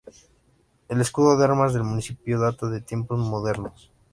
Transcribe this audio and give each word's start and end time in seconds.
El 0.89 0.99
escudo 0.99 1.37
de 1.37 1.43
armas 1.43 1.73
del 1.75 1.83
municipio 1.83 2.39
data 2.39 2.67
de 2.67 2.81
tiempos 2.81 3.19
modernos. 3.19 3.91